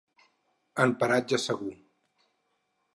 [0.87, 1.73] En paratge segur.